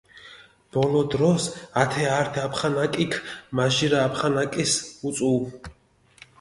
[0.77, 1.43] ბოლო დროს
[1.81, 3.13] ათე ართი აფხანაკიქ
[3.61, 4.73] მაჟირა აფხანაკის
[5.07, 5.41] უწუუ.